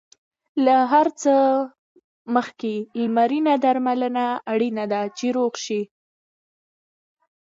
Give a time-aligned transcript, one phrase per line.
[0.65, 1.33] له هر څه
[2.35, 5.81] مخکې لمرینه درملنه اړینه ده، چې روغ شې.